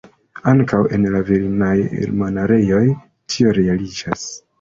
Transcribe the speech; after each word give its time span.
Ankaŭ 0.51 0.77
en 0.97 1.03
la 1.15 1.19
virinaj 1.27 1.73
monaĥejoj 2.21 2.81
tio 3.35 3.53
realiĝas. 3.59 4.25